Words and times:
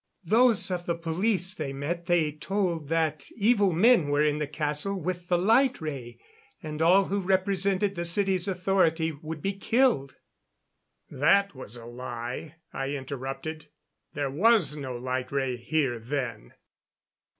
Those 0.25 0.71
of 0.71 0.87
the 0.87 0.95
police 0.95 1.53
they 1.53 1.73
met 1.73 2.07
they 2.07 2.31
told 2.31 2.87
that 2.89 3.27
evil 3.35 3.71
men 3.71 4.07
were 4.07 4.25
in 4.25 4.39
the 4.39 4.47
castle 4.47 4.99
with 4.99 5.27
the 5.27 5.37
light 5.37 5.79
ray, 5.79 6.17
and 6.63 6.81
all 6.81 7.05
who 7.05 7.19
represented 7.21 7.93
the 7.93 8.03
city's 8.03 8.47
authority 8.47 9.11
would 9.11 9.43
be 9.43 9.53
killed." 9.53 10.15
"That 11.11 11.53
was 11.53 11.75
a 11.77 11.85
lie," 11.85 12.55
I 12.73 12.95
interrupted. 12.95 13.69
"There 14.15 14.31
was 14.31 14.75
no 14.75 14.97
light 14.97 15.31
ray 15.31 15.55
here 15.55 15.99
then." 15.99 16.53